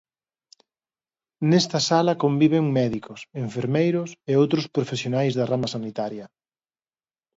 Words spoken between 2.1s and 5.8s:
conviven médicos, enfermeiros e outros profesionais da rama